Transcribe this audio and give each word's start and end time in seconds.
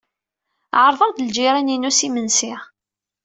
Ɛerḍeɣ-d 0.83 1.19
ljiran-inu 1.27 1.91
s 1.97 1.99
imensi. 2.07 2.53